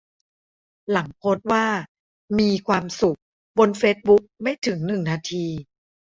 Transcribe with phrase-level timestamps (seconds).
[0.91, 1.65] หลังโพสต์ว่า
[2.39, 3.19] "มีความสุข"
[3.57, 5.45] บนเฟซบุ๊กไม่ถึงหนึ่งนาที